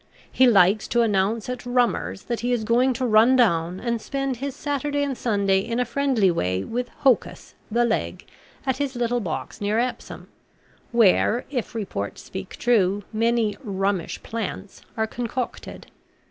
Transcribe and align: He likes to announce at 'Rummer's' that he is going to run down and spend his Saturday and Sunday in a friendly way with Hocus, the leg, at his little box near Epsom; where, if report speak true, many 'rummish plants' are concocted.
He 0.31 0.47
likes 0.47 0.87
to 0.87 1.03
announce 1.03 1.47
at 1.47 1.63
'Rummer's' 1.63 2.23
that 2.23 2.39
he 2.39 2.51
is 2.51 2.63
going 2.63 2.91
to 2.93 3.05
run 3.05 3.35
down 3.35 3.79
and 3.79 4.01
spend 4.01 4.37
his 4.37 4.55
Saturday 4.55 5.03
and 5.03 5.15
Sunday 5.15 5.59
in 5.59 5.79
a 5.79 5.85
friendly 5.85 6.31
way 6.31 6.63
with 6.63 6.89
Hocus, 7.01 7.53
the 7.69 7.85
leg, 7.85 8.25
at 8.65 8.77
his 8.77 8.95
little 8.95 9.19
box 9.19 9.61
near 9.61 9.77
Epsom; 9.77 10.27
where, 10.91 11.45
if 11.51 11.75
report 11.75 12.17
speak 12.17 12.55
true, 12.57 13.03
many 13.13 13.55
'rummish 13.63 14.23
plants' 14.23 14.81
are 14.97 15.05
concocted. 15.05 15.85